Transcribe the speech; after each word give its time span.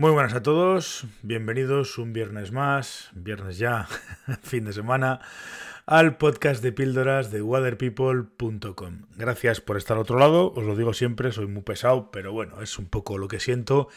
Muy 0.00 0.12
buenas 0.12 0.32
a 0.34 0.44
todos, 0.44 1.06
bienvenidos 1.22 1.98
un 1.98 2.12
viernes 2.12 2.52
más, 2.52 3.10
viernes 3.14 3.58
ya, 3.58 3.88
fin 4.44 4.64
de 4.64 4.72
semana, 4.72 5.18
al 5.86 6.18
podcast 6.18 6.62
de 6.62 6.70
píldoras 6.70 7.32
de 7.32 7.42
waterpeople.com. 7.42 9.00
Gracias 9.16 9.60
por 9.60 9.76
estar 9.76 9.96
al 9.96 10.02
otro 10.02 10.16
lado, 10.16 10.52
os 10.52 10.62
lo 10.62 10.76
digo 10.76 10.94
siempre, 10.94 11.32
soy 11.32 11.48
muy 11.48 11.62
pesado, 11.62 12.12
pero 12.12 12.32
bueno, 12.32 12.62
es 12.62 12.78
un 12.78 12.86
poco 12.86 13.18
lo 13.18 13.26
que 13.26 13.40
siento 13.40 13.88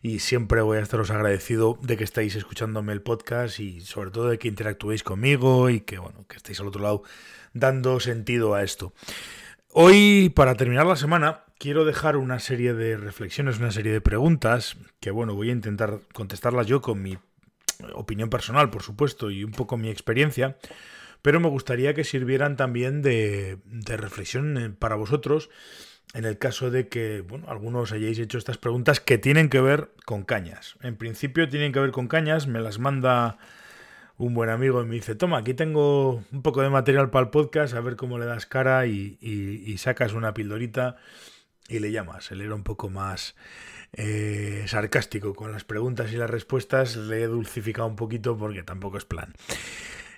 y 0.00 0.20
siempre 0.20 0.62
voy 0.62 0.78
a 0.78 0.80
estaros 0.80 1.10
agradecido 1.10 1.78
de 1.82 1.98
que 1.98 2.04
estéis 2.04 2.36
escuchándome 2.36 2.94
el 2.94 3.02
podcast 3.02 3.60
y 3.60 3.82
sobre 3.82 4.12
todo 4.12 4.30
de 4.30 4.38
que 4.38 4.48
interactuéis 4.48 5.02
conmigo 5.02 5.68
y 5.68 5.82
que 5.82 5.98
bueno, 5.98 6.24
que 6.26 6.38
estéis 6.38 6.58
al 6.60 6.68
otro 6.68 6.80
lado 6.80 7.02
dando 7.52 8.00
sentido 8.00 8.54
a 8.54 8.62
esto. 8.62 8.94
Hoy, 9.72 10.32
para 10.34 10.56
terminar 10.56 10.84
la 10.84 10.96
semana, 10.96 11.44
quiero 11.56 11.84
dejar 11.84 12.16
una 12.16 12.40
serie 12.40 12.74
de 12.74 12.96
reflexiones, 12.96 13.60
una 13.60 13.70
serie 13.70 13.92
de 13.92 14.00
preguntas, 14.00 14.76
que 14.98 15.12
bueno, 15.12 15.36
voy 15.36 15.50
a 15.50 15.52
intentar 15.52 16.00
contestarlas 16.12 16.66
yo 16.66 16.80
con 16.80 17.00
mi 17.00 17.18
opinión 17.94 18.30
personal, 18.30 18.70
por 18.70 18.82
supuesto, 18.82 19.30
y 19.30 19.44
un 19.44 19.52
poco 19.52 19.76
mi 19.76 19.88
experiencia, 19.88 20.56
pero 21.22 21.38
me 21.38 21.48
gustaría 21.48 21.94
que 21.94 22.02
sirvieran 22.02 22.56
también 22.56 23.00
de, 23.00 23.58
reflexión 23.86 24.58
eh, 24.58 24.70
para 24.70 24.96
vosotros 24.96 25.50
en 26.14 26.24
el 26.24 26.36
caso 26.36 26.72
de 26.72 26.88
que, 26.88 27.20
bueno, 27.20 27.48
algunos 27.48 27.92
hayáis 27.92 28.18
hecho 28.18 28.38
estas 28.38 28.58
preguntas 28.58 28.98
que 28.98 29.18
tienen 29.18 29.48
que 29.48 29.60
ver 29.60 29.92
con 30.04 30.24
cañas. 30.24 30.74
En 30.82 30.96
principio 30.96 31.48
tienen 31.48 31.72
que 31.72 31.78
ver 31.78 31.92
con 31.92 32.08
cañas, 32.08 32.48
me 32.48 32.60
las 32.60 32.80
manda 32.80 33.38
un 34.20 34.34
buen 34.34 34.50
amigo 34.50 34.82
y 34.82 34.86
me 34.86 34.96
dice, 34.96 35.14
toma, 35.14 35.38
aquí 35.38 35.54
tengo 35.54 36.22
un 36.30 36.42
poco 36.42 36.60
de 36.60 36.68
material 36.68 37.08
para 37.08 37.24
el 37.24 37.30
podcast, 37.30 37.72
a 37.72 37.80
ver 37.80 37.96
cómo 37.96 38.18
le 38.18 38.26
das 38.26 38.44
cara 38.44 38.86
y, 38.86 39.74
sacas 39.78 40.12
una 40.12 40.34
pildorita 40.34 40.96
y 41.68 41.78
le 41.78 41.90
llamas. 41.90 42.30
Él 42.30 42.42
era 42.42 42.54
un 42.54 42.62
poco 42.62 42.90
más 42.90 43.34
eh, 43.94 44.64
sarcástico 44.66 45.34
con 45.34 45.52
las 45.52 45.64
preguntas 45.64 46.12
y 46.12 46.16
las 46.16 46.28
respuestas, 46.28 46.96
le 46.96 47.22
he 47.22 47.26
dulcificado 47.28 47.88
un 47.88 47.96
poquito 47.96 48.36
porque 48.36 48.62
tampoco 48.62 48.98
es 48.98 49.06
plan. 49.06 49.32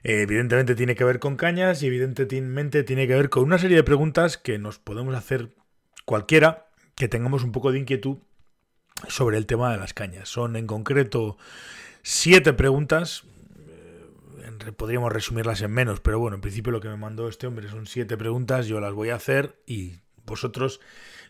evidentemente 0.02 0.74
tiene 0.74 0.96
que 0.96 1.04
ver 1.04 1.20
con 1.20 1.36
cañas 1.36 1.80
y 1.84 1.86
evidentemente 1.86 2.82
tiene 2.82 3.06
que 3.06 3.14
ver 3.14 3.30
con 3.30 3.44
una 3.44 3.58
serie 3.58 3.76
de 3.76 3.84
preguntas 3.84 4.36
que 4.36 4.58
nos 4.58 4.80
podemos 4.80 5.14
hacer 5.14 5.50
cualquiera 6.04 6.66
que 6.96 7.06
tengamos 7.06 7.44
un 7.44 7.52
poco 7.52 7.70
de 7.70 7.78
inquietud 7.78 8.18
sobre 9.06 9.38
el 9.38 9.46
tema 9.46 9.70
de 9.70 9.78
las 9.78 9.94
cañas. 9.94 10.28
Son 10.28 10.56
en 10.56 10.66
concreto 10.66 11.36
siete 12.02 12.52
preguntas 12.52 13.26
podríamos 14.76 15.12
resumirlas 15.12 15.62
en 15.62 15.70
menos, 15.70 16.00
pero 16.00 16.18
bueno, 16.18 16.36
en 16.36 16.40
principio 16.40 16.72
lo 16.72 16.80
que 16.80 16.88
me 16.88 16.96
mandó 16.96 17.28
este 17.28 17.46
hombre 17.46 17.68
son 17.68 17.86
siete 17.86 18.16
preguntas, 18.16 18.66
yo 18.66 18.80
las 18.80 18.92
voy 18.92 19.10
a 19.10 19.16
hacer 19.16 19.56
y 19.66 20.00
vosotros, 20.24 20.80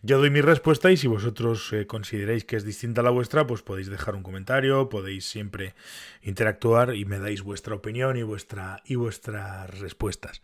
yo 0.03 0.19
doy 0.19 0.31
mi 0.31 0.41
respuesta 0.41 0.91
y 0.91 0.97
si 0.97 1.07
vosotros 1.07 1.73
eh, 1.73 1.87
consideráis 1.87 2.45
que 2.45 2.57
es 2.57 2.65
distinta 2.65 3.01
a 3.01 3.05
la 3.05 3.11
vuestra, 3.11 3.47
pues 3.47 3.63
podéis 3.63 3.89
dejar 3.89 4.15
un 4.15 4.23
comentario, 4.23 4.89
podéis 4.89 5.25
siempre 5.25 5.75
interactuar 6.23 6.95
y 6.95 7.05
me 7.05 7.19
dais 7.19 7.43
vuestra 7.43 7.75
opinión 7.75 8.17
y, 8.17 8.23
vuestra, 8.23 8.83
y 8.85 8.97
vuestras 8.97 9.79
respuestas. 9.79 10.43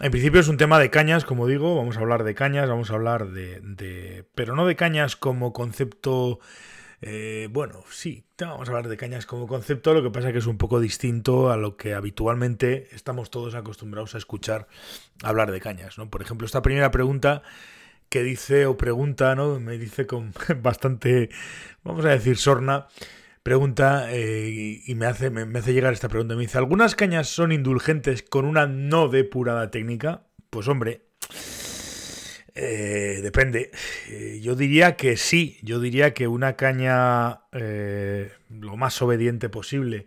En 0.00 0.10
principio 0.10 0.40
es 0.40 0.48
un 0.48 0.56
tema 0.56 0.78
de 0.78 0.90
cañas, 0.90 1.24
como 1.24 1.46
digo, 1.46 1.76
vamos 1.76 1.96
a 1.96 2.00
hablar 2.00 2.22
de 2.22 2.34
cañas, 2.34 2.68
vamos 2.68 2.90
a 2.90 2.94
hablar 2.94 3.30
de, 3.30 3.60
de 3.60 4.24
pero 4.34 4.54
no 4.54 4.64
de 4.66 4.76
cañas 4.76 5.16
como 5.16 5.52
concepto 5.52 6.38
eh, 7.00 7.48
bueno, 7.50 7.84
sí, 7.90 8.24
vamos 8.40 8.68
a 8.68 8.72
hablar 8.72 8.88
de 8.88 8.96
cañas 8.96 9.24
como 9.24 9.46
concepto, 9.46 9.94
lo 9.94 10.02
que 10.02 10.10
pasa 10.10 10.32
que 10.32 10.38
es 10.38 10.46
un 10.46 10.58
poco 10.58 10.80
distinto 10.80 11.50
a 11.50 11.56
lo 11.56 11.76
que 11.76 11.94
habitualmente 11.94 12.88
estamos 12.92 13.30
todos 13.30 13.54
acostumbrados 13.54 14.14
a 14.14 14.18
escuchar 14.18 14.66
hablar 15.22 15.52
de 15.52 15.60
cañas, 15.60 15.96
¿no? 15.98 16.10
Por 16.10 16.22
ejemplo, 16.22 16.46
esta 16.46 16.62
primera 16.62 16.90
pregunta 16.90 17.42
que 18.08 18.22
dice 18.22 18.66
o 18.66 18.76
pregunta, 18.76 19.34
¿no? 19.34 19.60
Me 19.60 19.78
dice 19.78 20.06
con 20.06 20.32
bastante, 20.62 21.30
vamos 21.84 22.04
a 22.04 22.10
decir, 22.10 22.36
sorna, 22.36 22.88
pregunta 23.44 24.08
eh, 24.10 24.82
y 24.84 24.94
me 24.94 25.06
hace, 25.06 25.30
me 25.30 25.58
hace 25.58 25.72
llegar 25.72 25.92
esta 25.92 26.08
pregunta. 26.08 26.34
Me 26.34 26.42
dice, 26.42 26.58
¿algunas 26.58 26.96
cañas 26.96 27.28
son 27.28 27.52
indulgentes 27.52 28.22
con 28.22 28.44
una 28.44 28.66
no 28.66 29.08
depurada 29.08 29.70
técnica? 29.70 30.22
Pues 30.50 30.66
hombre, 30.66 31.02
eh, 32.60 33.20
depende. 33.22 33.70
Eh, 34.08 34.40
yo 34.42 34.56
diría 34.56 34.96
que 34.96 35.16
sí. 35.16 35.58
Yo 35.62 35.78
diría 35.78 36.12
que 36.12 36.26
una 36.26 36.56
caña 36.56 37.42
eh, 37.52 38.32
lo 38.50 38.76
más 38.76 39.00
obediente 39.00 39.48
posible. 39.48 40.06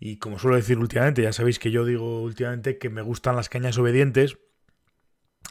Y 0.00 0.16
como 0.16 0.38
suelo 0.38 0.56
decir 0.56 0.78
últimamente, 0.78 1.22
ya 1.22 1.32
sabéis 1.32 1.58
que 1.58 1.70
yo 1.70 1.84
digo 1.84 2.22
últimamente 2.22 2.78
que 2.78 2.88
me 2.88 3.02
gustan 3.02 3.36
las 3.36 3.48
cañas 3.48 3.76
obedientes. 3.78 4.38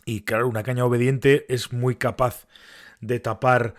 Y 0.05 0.21
claro, 0.21 0.47
una 0.47 0.63
caña 0.63 0.83
obediente 0.83 1.45
es 1.47 1.71
muy 1.71 1.95
capaz 1.95 2.47
de 3.01 3.19
tapar 3.19 3.75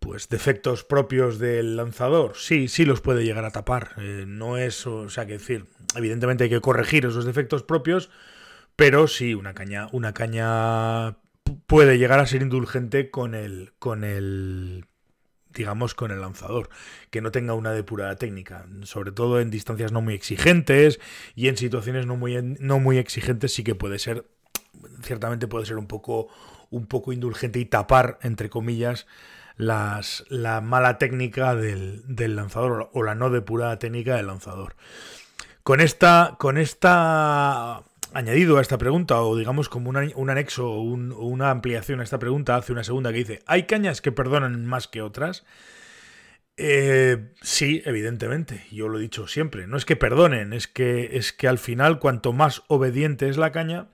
pues 0.00 0.28
defectos 0.28 0.84
propios 0.84 1.38
del 1.38 1.76
lanzador. 1.76 2.32
Sí, 2.36 2.68
sí 2.68 2.84
los 2.84 3.00
puede 3.02 3.24
llegar 3.24 3.44
a 3.44 3.50
tapar. 3.50 3.96
no 3.98 4.56
es, 4.56 4.86
o 4.86 5.08
sea, 5.10 5.26
que 5.26 5.34
decir, 5.34 5.66
evidentemente 5.94 6.44
hay 6.44 6.50
que 6.50 6.60
corregir 6.60 7.06
esos 7.06 7.24
defectos 7.24 7.62
propios, 7.62 8.10
pero 8.76 9.06
sí, 9.06 9.34
una 9.34 9.54
caña, 9.54 9.88
una 9.92 10.12
caña 10.14 11.16
puede 11.66 11.98
llegar 11.98 12.20
a 12.20 12.26
ser 12.26 12.42
indulgente 12.42 13.10
con 13.10 13.34
el, 13.34 13.72
con 13.78 14.04
el, 14.04 14.86
digamos, 15.50 15.94
con 15.94 16.10
el 16.10 16.20
lanzador, 16.20 16.68
que 17.10 17.20
no 17.20 17.30
tenga 17.30 17.54
una 17.54 17.72
depurada 17.72 18.16
técnica, 18.16 18.66
sobre 18.82 19.12
todo 19.12 19.40
en 19.40 19.50
distancias 19.50 19.92
no 19.92 20.00
muy 20.00 20.14
exigentes 20.14 21.00
y 21.34 21.48
en 21.48 21.56
situaciones 21.56 22.06
no 22.06 22.16
muy, 22.16 22.40
no 22.60 22.78
muy 22.78 22.98
exigentes 22.98 23.54
sí 23.54 23.64
que 23.64 23.74
puede 23.74 23.98
ser, 23.98 24.26
ciertamente 25.02 25.48
puede 25.48 25.66
ser 25.66 25.76
un 25.76 25.86
poco, 25.86 26.28
un 26.70 26.86
poco 26.86 27.12
indulgente 27.12 27.58
y 27.58 27.64
tapar, 27.64 28.18
entre 28.22 28.50
comillas, 28.50 29.06
las, 29.56 30.24
la 30.28 30.60
mala 30.60 30.98
técnica 30.98 31.54
del, 31.54 32.02
del 32.06 32.36
lanzador 32.36 32.90
o 32.92 33.02
la 33.02 33.14
no 33.14 33.30
depurada 33.30 33.78
técnica 33.78 34.16
del 34.16 34.26
lanzador. 34.26 34.76
Con 35.62 35.80
esta, 35.80 36.36
con 36.38 36.58
esta 36.58 37.84
añadido 38.14 38.58
a 38.58 38.60
esta 38.60 38.78
pregunta, 38.78 39.20
o 39.22 39.36
digamos 39.36 39.68
como 39.68 39.90
un 39.90 40.30
anexo 40.30 40.70
o 40.70 40.82
una 40.82 41.50
ampliación 41.50 42.00
a 42.00 42.04
esta 42.04 42.18
pregunta, 42.18 42.56
hace 42.56 42.72
una 42.72 42.84
segunda 42.84 43.10
que 43.12 43.18
dice, 43.18 43.42
¿hay 43.46 43.64
cañas 43.64 44.00
que 44.00 44.12
perdonan 44.12 44.66
más 44.66 44.88
que 44.88 45.02
otras? 45.02 45.44
Eh, 46.56 47.32
sí, 47.40 47.82
evidentemente, 47.86 48.66
yo 48.70 48.88
lo 48.88 48.98
he 48.98 49.02
dicho 49.02 49.26
siempre, 49.26 49.66
no 49.66 49.76
es 49.76 49.84
que 49.84 49.96
perdonen, 49.96 50.52
es 50.52 50.68
que, 50.68 51.16
es 51.16 51.32
que 51.32 51.48
al 51.48 51.58
final 51.58 51.98
cuanto 51.98 52.32
más 52.32 52.62
obediente 52.68 53.28
es 53.28 53.36
la 53.38 53.52
caña, 53.52 53.88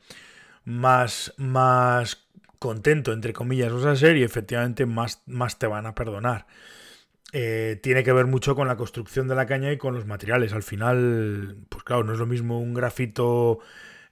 más, 0.64 1.32
más 1.36 2.26
contento, 2.58 3.12
entre 3.12 3.32
comillas, 3.32 3.72
vas 3.72 3.84
a 3.84 3.96
ser 3.96 4.16
y 4.16 4.24
efectivamente 4.24 4.86
más, 4.86 5.22
más 5.26 5.58
te 5.58 5.66
van 5.66 5.86
a 5.86 5.94
perdonar. 5.94 6.46
Eh, 7.32 7.78
tiene 7.82 8.04
que 8.04 8.12
ver 8.12 8.26
mucho 8.26 8.54
con 8.54 8.68
la 8.68 8.76
construcción 8.76 9.28
de 9.28 9.34
la 9.34 9.46
caña 9.46 9.70
y 9.70 9.78
con 9.78 9.94
los 9.94 10.06
materiales. 10.06 10.52
Al 10.52 10.62
final, 10.62 11.56
pues 11.68 11.84
claro, 11.84 12.04
no 12.04 12.12
es 12.14 12.18
lo 12.18 12.26
mismo 12.26 12.58
un 12.60 12.74
grafito 12.74 13.60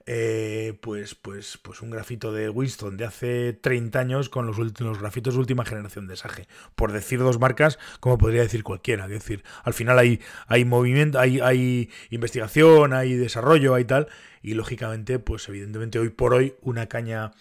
eh, 0.09 0.79
pues, 0.81 1.17
pues, 1.17 1.59
pues 1.61 1.83
un 1.83 1.91
grafito 1.91 2.33
de 2.33 2.49
Winston 2.49 2.97
de 2.97 3.05
hace 3.05 3.53
30 3.53 3.99
años 3.99 4.29
con 4.29 4.47
los, 4.47 4.57
últimos 4.57 5.01
grafitos 5.01 5.35
de 5.35 5.41
última 5.41 5.65
generación 5.65 6.07
de 6.07 6.17
Sage. 6.17 6.47
Por 6.77 6.93
decir 6.93 7.19
dos 7.19 7.41
marcas, 7.41 7.79
como 7.99 8.17
podría 8.17 8.43
decir 8.43 8.63
cualquiera. 8.63 9.05
Es 9.07 9.11
decir, 9.11 9.43
al 9.65 9.75
final 9.75 9.99
hay, 9.99 10.21
hay 10.47 10.65
movimiento, 10.65 11.19
hay, 11.19 11.41
hay 11.41 11.91
investigación, 12.11 12.93
hay 12.93 13.15
desarrollo, 13.15 13.75
hay 13.75 13.85
tal. 13.85 14.07
Y 14.43 14.55
lógicamente, 14.55 15.19
pues 15.19 15.49
evidentemente 15.49 15.99
hoy 15.99 16.11
por 16.11 16.35
hoy 16.35 16.55
una 16.63 16.87
caña 16.87 17.33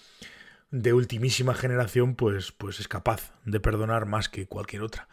de 0.72 0.94
ultimísima 0.94 1.54
generación, 1.54 2.16
pues, 2.16 2.52
pues 2.52 2.80
es 2.80 2.88
capaz 2.88 3.32
de 3.46 3.60
perdonar 3.60 4.08
más 4.08 4.28
que 4.28 4.48
cualquier 4.48 4.82
otra. 4.82 5.08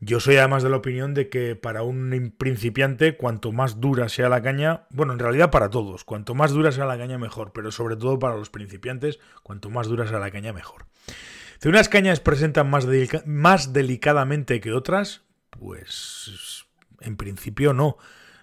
Yo 0.00 0.20
soy 0.20 0.36
además 0.36 0.62
de 0.62 0.70
la 0.70 0.76
opinión 0.76 1.12
de 1.12 1.28
que 1.28 1.56
para 1.56 1.82
un 1.82 2.32
principiante, 2.38 3.16
cuanto 3.16 3.50
más 3.50 3.80
dura 3.80 4.08
sea 4.08 4.28
la 4.28 4.42
caña, 4.42 4.86
bueno, 4.90 5.12
en 5.12 5.18
realidad 5.18 5.50
para 5.50 5.70
todos, 5.70 6.04
cuanto 6.04 6.34
más 6.34 6.52
dura 6.52 6.70
sea 6.70 6.86
la 6.86 6.98
caña 6.98 7.18
mejor, 7.18 7.52
pero 7.52 7.72
sobre 7.72 7.96
todo 7.96 8.18
para 8.18 8.36
los 8.36 8.48
principiantes, 8.48 9.18
cuanto 9.42 9.70
más 9.70 9.88
dura 9.88 10.06
sea 10.06 10.20
la 10.20 10.30
caña 10.30 10.52
mejor. 10.52 10.86
Si 11.60 11.68
unas 11.68 11.88
cañas 11.88 12.20
presentan 12.20 12.70
más, 12.70 12.86
más 13.26 13.72
delicadamente 13.72 14.60
que 14.60 14.72
otras, 14.72 15.22
pues 15.50 16.66
en 17.00 17.16
principio 17.16 17.72
no. 17.72 17.96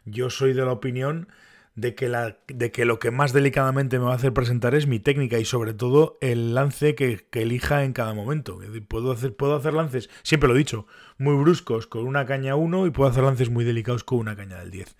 Yo 0.03 0.29
soy 0.29 0.53
de 0.53 0.65
la 0.65 0.73
opinión 0.73 1.29
de 1.75 1.93
que, 1.93 2.07
la, 2.07 2.37
de 2.47 2.71
que 2.71 2.85
lo 2.85 2.99
que 2.99 3.11
más 3.11 3.33
delicadamente 3.33 3.99
me 3.99 4.05
va 4.05 4.13
a 4.13 4.15
hacer 4.15 4.33
presentar 4.33 4.75
es 4.75 4.87
mi 4.87 4.99
técnica 4.99 5.37
y 5.37 5.45
sobre 5.45 5.73
todo 5.73 6.17
el 6.21 6.55
lance 6.55 6.95
que, 6.95 7.27
elija 7.33 7.83
en 7.83 7.91
cada 7.91 8.13
momento. 8.13 8.59
puedo, 8.87 9.11
hacer, 9.11 9.35
puedo 9.35 9.55
hacer 9.55 9.73
lances, 9.73 10.09
siempre 10.23 10.47
lo 10.47 10.55
he 10.55 10.59
dicho, 10.59 10.87
muy 11.17 11.35
bruscos 11.35 11.85
con 11.85 12.07
una 12.07 12.25
caña 12.25 12.55
1 12.55 12.87
y 12.87 12.91
puedo 12.91 13.09
hacer 13.09 13.23
lances 13.23 13.49
muy 13.49 13.65
delicados 13.65 14.05
con 14.05 14.19
una 14.19 14.35
caña 14.35 14.57
del 14.59 14.71
10. 14.71 14.95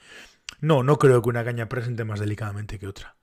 No, 0.60 0.84
no 0.84 1.00
creo 1.00 1.22
que 1.22 1.30
una 1.30 1.46
caña 1.46 1.70
presente 1.70 2.04
más 2.04 2.20
delicadamente 2.20 2.78
que 2.78 2.88
otra. 2.88 3.16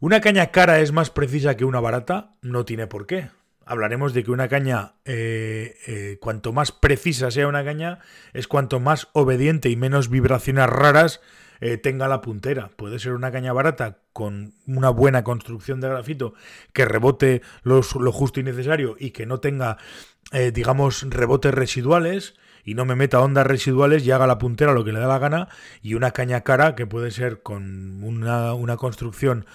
¿Una 0.00 0.20
caña 0.20 0.50
cara 0.50 0.80
es 0.80 0.92
más 0.92 1.10
precisa 1.10 1.56
que 1.56 1.64
una 1.64 1.80
barata? 1.80 2.34
No 2.42 2.64
tiene 2.64 2.86
por 2.86 3.06
qué. 3.06 3.30
Hablaremos 3.64 4.12
de 4.12 4.24
que 4.24 4.30
una 4.30 4.48
caña, 4.48 4.94
eh, 5.04 5.76
eh, 5.86 6.18
cuanto 6.20 6.52
más 6.52 6.70
precisa 6.70 7.30
sea 7.30 7.48
una 7.48 7.64
caña, 7.64 8.00
es 8.32 8.46
cuanto 8.46 8.78
más 8.78 9.08
obediente 9.12 9.70
y 9.70 9.76
menos 9.76 10.10
vibraciones 10.10 10.66
raras 10.66 11.20
eh, 11.60 11.76
tenga 11.76 12.08
la 12.08 12.20
puntera. 12.20 12.70
Puede 12.76 12.98
ser 12.98 13.12
una 13.12 13.32
caña 13.32 13.52
barata 13.52 13.98
con 14.12 14.54
una 14.66 14.90
buena 14.90 15.24
construcción 15.24 15.80
de 15.80 15.88
grafito 15.88 16.34
que 16.72 16.84
rebote 16.84 17.42
lo 17.62 17.82
justo 17.82 18.40
y 18.40 18.42
necesario 18.42 18.96
y 18.98 19.10
que 19.10 19.26
no 19.26 19.40
tenga, 19.40 19.78
eh, 20.32 20.52
digamos, 20.52 21.04
rebotes 21.08 21.54
residuales 21.54 22.34
y 22.64 22.74
no 22.74 22.84
me 22.84 22.96
meta 22.96 23.20
ondas 23.20 23.46
residuales 23.46 24.04
y 24.04 24.10
haga 24.10 24.26
la 24.26 24.38
puntera 24.38 24.72
lo 24.72 24.84
que 24.84 24.92
le 24.92 24.98
da 24.98 25.06
la 25.06 25.20
gana 25.20 25.48
y 25.82 25.94
una 25.94 26.10
caña 26.10 26.42
cara 26.42 26.74
que 26.74 26.86
puede 26.86 27.12
ser 27.12 27.40
con 27.42 28.02
una, 28.02 28.54
una 28.54 28.76
construcción 28.76 29.46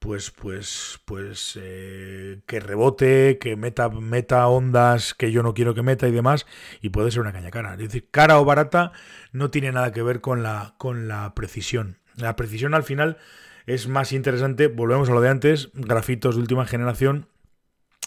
pues, 0.00 0.30
pues, 0.30 0.98
pues, 1.04 1.58
eh, 1.60 2.40
que 2.46 2.58
rebote, 2.58 3.38
que 3.38 3.54
meta, 3.54 3.90
meta 3.90 4.48
ondas 4.48 5.14
que 5.14 5.30
yo 5.30 5.42
no 5.42 5.52
quiero 5.52 5.74
que 5.74 5.82
meta 5.82 6.08
y 6.08 6.10
demás, 6.10 6.46
y 6.80 6.88
puede 6.88 7.10
ser 7.10 7.20
una 7.20 7.32
caña 7.32 7.50
cara. 7.50 7.74
Es 7.74 7.78
decir, 7.78 8.08
cara 8.10 8.40
o 8.40 8.44
barata 8.46 8.92
no 9.32 9.50
tiene 9.50 9.72
nada 9.72 9.92
que 9.92 10.02
ver 10.02 10.22
con 10.22 10.42
la, 10.42 10.74
con 10.78 11.06
la 11.06 11.34
precisión. 11.34 11.98
La 12.16 12.34
precisión 12.34 12.74
al 12.74 12.82
final 12.82 13.18
es 13.66 13.88
más 13.88 14.12
interesante, 14.12 14.68
volvemos 14.68 15.10
a 15.10 15.12
lo 15.12 15.20
de 15.20 15.28
antes, 15.28 15.68
grafitos 15.74 16.34
de 16.34 16.40
última 16.40 16.66
generación, 16.66 17.26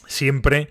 siempre 0.07 0.69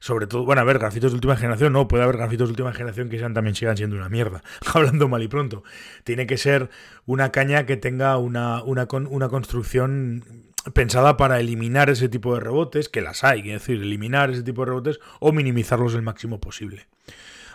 sobre 0.00 0.26
todo, 0.26 0.44
bueno, 0.44 0.60
a 0.60 0.64
ver, 0.64 0.78
grafitos 0.78 1.12
de 1.12 1.14
última 1.14 1.36
generación, 1.36 1.72
no, 1.72 1.88
puede 1.88 2.02
haber 2.02 2.18
grafitos 2.18 2.48
de 2.48 2.52
última 2.52 2.74
generación 2.74 3.08
que 3.08 3.18
sean, 3.18 3.32
también 3.32 3.54
sigan 3.54 3.76
siendo 3.78 3.96
una 3.96 4.10
mierda, 4.10 4.42
hablando 4.74 5.08
mal 5.08 5.22
y 5.22 5.28
pronto. 5.28 5.62
Tiene 6.02 6.26
que 6.26 6.36
ser 6.36 6.68
una 7.06 7.32
caña 7.32 7.64
que 7.64 7.78
tenga 7.78 8.18
una, 8.18 8.62
una, 8.62 8.86
una 8.90 9.28
construcción 9.30 10.52
pensada 10.72 11.16
para 11.16 11.40
eliminar 11.40 11.90
ese 11.90 12.08
tipo 12.08 12.34
de 12.34 12.40
rebotes, 12.40 12.88
que 12.88 13.02
las 13.02 13.24
hay, 13.24 13.40
es 13.40 13.60
decir, 13.60 13.82
eliminar 13.82 14.30
ese 14.30 14.42
tipo 14.42 14.62
de 14.62 14.66
rebotes 14.66 15.00
o 15.20 15.32
minimizarlos 15.32 15.94
el 15.94 16.02
máximo 16.02 16.40
posible. 16.40 16.86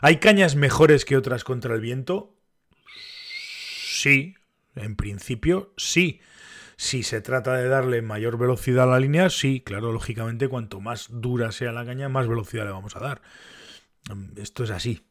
¿Hay 0.01 0.17
cañas 0.17 0.56
mejores 0.56 1.06
que 1.06 1.17
otras 1.17 1.44
contra 1.44 1.75
el 1.75 1.81
viento? 1.81 2.35
Sí, 3.83 4.35
en 4.75 4.95
principio 4.95 5.73
sí. 5.77 6.21
Si 6.77 7.03
se 7.03 7.19
trata 7.19 7.56
de 7.56 7.67
darle 7.67 8.01
mayor 8.01 8.38
velocidad 8.38 8.85
a 8.85 8.91
la 8.91 9.00
línea, 9.01 9.29
sí, 9.29 9.61
claro, 9.61 9.91
lógicamente 9.91 10.47
cuanto 10.47 10.79
más 10.79 11.07
dura 11.09 11.51
sea 11.51 11.73
la 11.73 11.85
caña, 11.85 12.07
más 12.07 12.29
velocidad 12.29 12.63
le 12.63 12.71
vamos 12.71 12.95
a 12.95 13.00
dar. 13.00 13.21
Esto 14.38 14.63
es 14.63 14.69
así. 14.69 15.03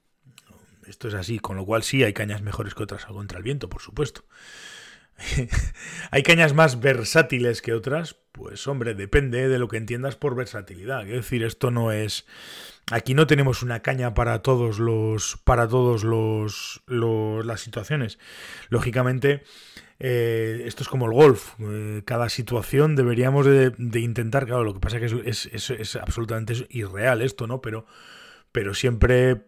Esto 0.86 1.08
es 1.08 1.14
así, 1.14 1.38
con 1.38 1.56
lo 1.56 1.66
cual 1.66 1.82
sí 1.82 2.02
hay 2.02 2.14
cañas 2.14 2.40
mejores 2.40 2.74
que 2.74 2.82
otras 2.82 3.04
contra 3.04 3.36
el 3.36 3.44
viento, 3.44 3.68
por 3.68 3.82
supuesto. 3.82 4.24
¿Hay 6.10 6.22
cañas 6.22 6.54
más 6.54 6.80
versátiles 6.80 7.62
que 7.62 7.72
otras? 7.72 8.16
Pues 8.32 8.66
hombre, 8.66 8.94
depende 8.94 9.48
de 9.48 9.58
lo 9.58 9.68
que 9.68 9.76
entiendas 9.76 10.16
por 10.16 10.34
versatilidad. 10.34 11.02
Es 11.02 11.14
decir, 11.14 11.42
esto 11.42 11.70
no 11.70 11.92
es. 11.92 12.26
Aquí 12.90 13.14
no 13.14 13.26
tenemos 13.26 13.62
una 13.62 13.80
caña 13.80 14.14
para 14.14 14.42
todos 14.42 14.78
los. 14.78 15.38
para 15.44 15.68
todos 15.68 16.04
los. 16.04 16.82
las 16.86 17.60
situaciones. 17.60 18.18
Lógicamente. 18.68 19.42
Eh, 20.00 20.62
esto 20.66 20.84
es 20.84 20.88
como 20.88 21.06
el 21.06 21.12
golf. 21.12 21.54
Eh, 21.58 22.02
cada 22.04 22.28
situación 22.28 22.94
deberíamos 22.94 23.46
de, 23.46 23.72
intentar. 24.00 24.46
Claro, 24.46 24.62
lo 24.62 24.74
que 24.74 24.80
pasa 24.80 24.98
es 24.98 25.12
que 25.12 25.76
es 25.76 25.96
absolutamente 25.96 26.54
irreal 26.70 27.20
esto, 27.20 27.48
¿no? 27.48 27.60
Pero 27.60 27.84
pero 28.58 28.74
siempre, 28.74 29.42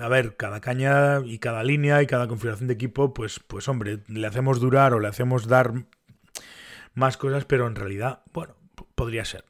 a 0.00 0.08
ver, 0.08 0.36
cada 0.36 0.60
caña 0.60 1.20
y 1.24 1.38
cada 1.38 1.62
línea 1.62 2.02
y 2.02 2.08
cada 2.08 2.26
configuración 2.26 2.66
de 2.66 2.74
equipo, 2.74 3.14
pues, 3.14 3.38
pues 3.38 3.68
hombre, 3.68 4.00
le 4.08 4.26
hacemos 4.26 4.58
durar 4.58 4.92
o 4.92 4.98
le 4.98 5.06
hacemos 5.06 5.46
dar 5.46 5.86
más 6.92 7.16
cosas, 7.16 7.44
pero 7.44 7.68
en 7.68 7.76
realidad, 7.76 8.24
bueno, 8.32 8.56
podría 8.96 9.24
ser. 9.24 9.44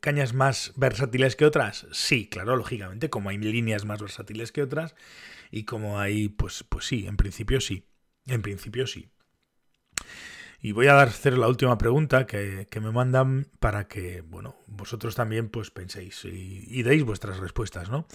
¿Cañas 0.00 0.34
más 0.34 0.72
versátiles 0.74 1.36
que 1.36 1.44
otras? 1.44 1.86
Sí, 1.92 2.28
claro, 2.28 2.56
lógicamente, 2.56 3.10
como 3.10 3.28
hay 3.28 3.38
líneas 3.38 3.84
más 3.84 4.00
versátiles 4.00 4.50
que 4.50 4.62
otras 4.62 4.96
y 5.52 5.62
como 5.62 6.00
hay, 6.00 6.28
pues, 6.28 6.64
pues 6.68 6.84
sí, 6.84 7.06
en 7.06 7.16
principio 7.16 7.60
sí, 7.60 7.86
en 8.26 8.42
principio 8.42 8.88
sí. 8.88 9.08
Y 10.60 10.72
voy 10.72 10.88
a 10.88 11.00
hacer 11.00 11.38
la 11.38 11.46
última 11.46 11.78
pregunta 11.78 12.26
que, 12.26 12.66
me 12.80 12.90
mandan 12.90 13.46
para 13.60 13.86
que, 13.86 14.22
bueno, 14.22 14.56
vosotros 14.66 15.14
también 15.14 15.48
pues 15.48 15.70
penséis 15.70 16.24
y, 16.24 16.82
deis 16.82 17.04
vuestras 17.04 17.38
respuestas, 17.38 17.90
¿no? 17.90 18.06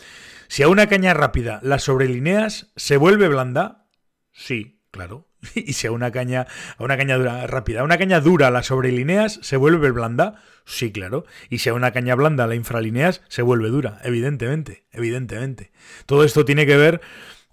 Si 0.49 0.61
a 0.61 0.67
una 0.67 0.87
caña 0.87 1.13
rápida 1.13 1.59
la 1.63 1.79
sobrelineas, 1.79 2.71
¿se 2.75 2.97
vuelve 2.97 3.29
blanda? 3.29 3.87
Sí, 4.33 4.81
claro. 4.91 5.29
Y 5.55 5.73
si 5.73 5.87
a 5.87 5.91
una 5.91 6.11
caña, 6.11 6.47
a 6.77 6.83
una 6.83 6.97
caña 6.97 7.17
dura, 7.17 7.47
rápida, 7.47 7.81
a 7.81 7.83
una 7.83 7.97
caña 7.97 8.19
dura 8.19 8.51
la 8.51 8.63
sobrelineas, 8.63 9.39
¿se 9.41 9.57
vuelve 9.57 9.91
blanda? 9.91 10.41
Sí, 10.65 10.91
claro. 10.91 11.25
Y 11.49 11.59
si 11.59 11.69
a 11.69 11.73
una 11.73 11.91
caña 11.91 12.15
blanda 12.15 12.47
la 12.47 12.55
infralineas, 12.55 13.21
se 13.27 13.41
vuelve 13.41 13.69
dura, 13.69 13.99
evidentemente, 14.03 14.85
evidentemente. 14.91 15.71
Todo 16.05 16.23
esto 16.23 16.45
tiene 16.45 16.65
que 16.65 16.77
ver 16.77 17.01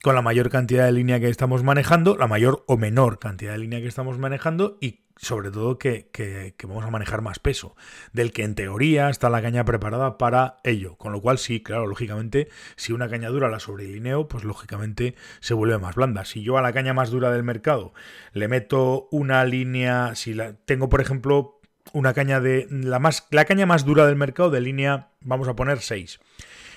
con 0.02 0.14
la 0.14 0.22
mayor 0.22 0.48
cantidad 0.50 0.86
de 0.86 0.92
línea 0.92 1.20
que 1.20 1.28
estamos 1.28 1.62
manejando, 1.62 2.16
la 2.16 2.26
mayor 2.26 2.64
o 2.66 2.76
menor 2.76 3.18
cantidad 3.18 3.52
de 3.52 3.58
línea 3.58 3.80
que 3.80 3.88
estamos 3.88 4.18
manejando 4.18 4.78
y 4.80 5.00
sobre 5.16 5.50
todo 5.50 5.78
que, 5.78 6.54
vamos 6.62 6.84
a 6.84 6.90
manejar 6.90 7.20
más 7.20 7.38
peso, 7.38 7.76
del 8.14 8.32
que 8.32 8.42
en 8.42 8.54
teoría 8.54 9.10
está 9.10 9.28
la 9.28 9.42
caña 9.42 9.66
preparada 9.66 10.16
para 10.16 10.60
ello. 10.64 10.96
Con 10.96 11.12
lo 11.12 11.20
cual 11.20 11.36
sí, 11.36 11.62
claro, 11.62 11.86
lógicamente, 11.86 12.48
si 12.76 12.94
una 12.94 13.10
caña 13.10 13.28
dura 13.28 13.50
la 13.50 13.60
sobrelineo, 13.60 14.28
pues 14.28 14.44
lógicamente 14.44 15.14
se 15.40 15.52
vuelve 15.52 15.76
más 15.76 15.94
blanda. 15.94 16.24
Si 16.24 16.42
yo 16.42 16.56
a 16.56 16.62
la 16.62 16.72
caña 16.72 16.94
más 16.94 17.10
dura 17.10 17.30
del 17.30 17.42
mercado 17.42 17.92
le 18.32 18.48
meto 18.48 19.08
una 19.10 19.44
línea, 19.44 20.14
si 20.14 20.32
la 20.32 20.54
tengo 20.54 20.88
por 20.88 21.02
ejemplo 21.02 21.60
una 21.92 22.14
caña 22.14 22.40
de 22.40 22.66
la 22.70 22.98
más 22.98 23.26
la 23.30 23.44
caña 23.44 23.66
más 23.66 23.84
dura 23.84 24.06
del 24.06 24.16
mercado 24.16 24.48
de 24.48 24.62
línea, 24.62 25.10
vamos 25.20 25.48
a 25.48 25.56
poner 25.56 25.80
6 25.80 26.20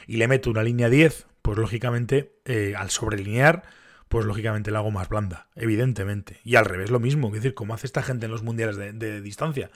y 0.07 0.17
le 0.17 0.27
meto 0.27 0.50
una 0.50 0.63
línea 0.63 0.89
10 0.89 1.27
pues 1.44 1.57
lógicamente 1.57 2.39
eh, 2.45 2.73
al 2.75 2.89
sobrelinear, 2.89 3.63
pues 4.07 4.25
lógicamente 4.25 4.71
la 4.71 4.79
hago 4.79 4.91
más 4.91 5.09
blanda, 5.09 5.50
evidentemente. 5.55 6.39
Y 6.44 6.55
al 6.55 6.65
revés 6.65 6.89
lo 6.89 7.00
mismo, 7.00 7.27
es 7.27 7.33
decir, 7.33 7.53
como 7.53 7.73
hace 7.73 7.85
esta 7.85 8.01
gente 8.01 8.25
en 8.25 8.31
los 8.31 8.44
mundiales 8.44 8.77
de, 8.77 9.21
distancia. 9.21 9.69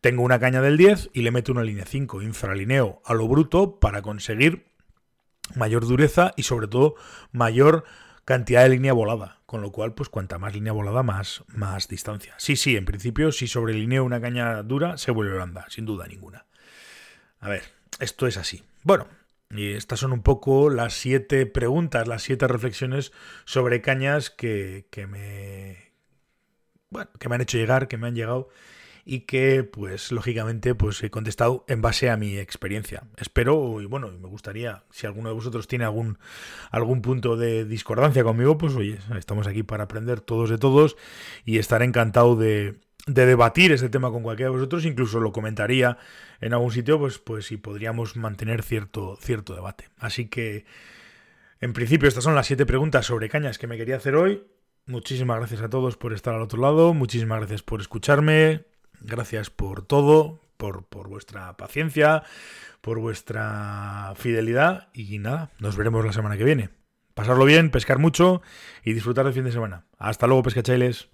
Tengo 0.00 0.22
una 0.22 0.38
caña 0.38 0.62
del 0.62 0.76
10 0.76 1.10
y 1.12 1.22
le 1.22 1.32
meto 1.32 1.52
una 1.52 1.64
línea 1.64 1.84
5, 1.84 2.22
infralineo 2.22 3.02
a 3.04 3.12
lo 3.14 3.26
bruto 3.26 3.80
para 3.80 4.02
conseguir 4.02 4.66
mayor 5.56 5.84
dureza 5.84 6.32
y 6.36 6.44
sobre 6.44 6.68
todo 6.68 6.94
mayor 7.32 7.84
cantidad 8.24 8.62
de 8.62 8.68
línea 8.68 8.92
volada. 8.92 9.40
Con 9.46 9.62
lo 9.62 9.72
cual, 9.72 9.94
pues 9.94 10.08
cuanta 10.08 10.38
más 10.38 10.54
línea 10.54 10.72
volada, 10.72 11.02
más, 11.02 11.42
más 11.48 11.88
distancia. 11.88 12.34
Sí, 12.38 12.54
sí, 12.54 12.76
en 12.76 12.84
principio, 12.84 13.32
si 13.32 13.48
sobrelineo 13.48 14.04
una 14.04 14.20
caña 14.20 14.62
dura, 14.62 14.96
se 14.96 15.10
vuelve 15.10 15.34
blanda, 15.34 15.66
sin 15.68 15.86
duda 15.86 16.06
ninguna. 16.06 16.46
A 17.40 17.48
ver, 17.48 17.64
esto 17.98 18.28
es 18.28 18.36
así. 18.36 18.62
Bueno, 18.84 19.08
y 19.50 19.72
estas 19.72 20.00
son 20.00 20.12
un 20.12 20.22
poco 20.22 20.70
las 20.70 20.94
siete 20.94 21.44
preguntas, 21.46 22.06
las 22.06 22.22
siete 22.22 22.46
reflexiones 22.46 23.12
sobre 23.44 23.80
cañas 23.80 24.30
que, 24.30 24.86
me. 25.08 25.92
Bueno, 26.90 27.10
que 27.18 27.28
me 27.28 27.34
han 27.34 27.40
hecho 27.40 27.58
llegar, 27.58 27.88
que 27.88 27.96
me 27.96 28.06
han 28.06 28.14
llegado 28.14 28.48
y 29.04 29.20
que, 29.20 29.64
pues, 29.64 30.12
lógicamente, 30.12 30.74
pues 30.74 31.02
he 31.02 31.10
contestado 31.10 31.64
en 31.68 31.82
base 31.82 32.10
a 32.10 32.16
mi 32.16 32.38
experiencia. 32.38 33.04
Espero, 33.16 33.80
y 33.80 33.86
bueno, 33.86 34.10
me 34.10 34.28
gustaría, 34.28 34.84
si 34.90 35.06
alguno 35.06 35.30
de 35.30 35.34
vosotros 35.34 35.66
tiene 35.66 35.84
algún, 35.84 36.18
algún 36.70 37.02
punto 37.02 37.36
de 37.36 37.64
discordancia 37.64 38.22
conmigo, 38.22 38.56
pues 38.56 38.74
oye, 38.76 38.98
estamos 39.16 39.46
aquí 39.48 39.62
para 39.62 39.84
aprender 39.84 40.20
todos 40.20 40.50
de 40.50 40.58
todos 40.58 40.96
y 41.44 41.58
estaré 41.58 41.86
encantado 41.86 42.36
de, 42.36 42.78
de 43.14 43.26
debatir 43.26 43.72
este 43.72 43.88
tema 43.88 44.10
con 44.10 44.22
cualquiera 44.22 44.50
de 44.50 44.56
vosotros, 44.56 44.84
incluso 44.84 45.20
lo 45.20 45.32
comentaría 45.32 45.98
en 46.40 46.52
algún 46.52 46.72
sitio, 46.72 46.98
pues, 46.98 47.18
pues 47.18 47.46
si 47.46 47.56
podríamos 47.56 48.16
mantener 48.16 48.62
cierto, 48.62 49.16
cierto 49.20 49.54
debate. 49.54 49.88
Así 49.98 50.26
que, 50.26 50.64
en 51.60 51.72
principio, 51.72 52.08
estas 52.08 52.24
son 52.24 52.34
las 52.34 52.46
siete 52.46 52.66
preguntas 52.66 53.06
sobre 53.06 53.28
cañas 53.28 53.58
que 53.58 53.66
me 53.66 53.76
quería 53.76 53.96
hacer 53.96 54.16
hoy. 54.16 54.44
Muchísimas 54.86 55.38
gracias 55.38 55.60
a 55.60 55.70
todos 55.70 55.96
por 55.96 56.12
estar 56.12 56.34
al 56.34 56.42
otro 56.42 56.60
lado, 56.60 56.94
muchísimas 56.94 57.38
gracias 57.38 57.62
por 57.62 57.80
escucharme, 57.80 58.64
gracias 59.00 59.50
por 59.50 59.84
todo, 59.84 60.40
por, 60.56 60.84
por 60.84 61.08
vuestra 61.08 61.56
paciencia, 61.56 62.22
por 62.80 62.98
vuestra 62.98 64.14
fidelidad 64.16 64.88
y 64.94 65.18
nada, 65.18 65.50
nos 65.58 65.76
veremos 65.76 66.04
la 66.04 66.12
semana 66.12 66.36
que 66.36 66.44
viene. 66.44 66.70
Pasarlo 67.14 67.44
bien, 67.44 67.70
pescar 67.70 67.98
mucho 67.98 68.40
y 68.84 68.94
disfrutar 68.94 69.24
del 69.26 69.34
fin 69.34 69.44
de 69.44 69.52
semana. 69.52 69.84
Hasta 69.98 70.26
luego, 70.26 70.42
pescachailes. 70.42 71.08